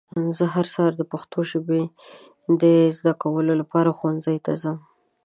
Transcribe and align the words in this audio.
زه 0.37 0.45
هر 0.53 0.65
سهار 0.73 0.93
د 0.97 1.03
پښتو 1.11 1.39
ژبه 1.51 1.79
د 2.61 2.63
ذده 2.97 3.13
کولو 3.21 3.53
لپاره 3.61 3.97
ښونځي 3.99 4.37
ته 4.45 4.51
ځم. 4.61 4.77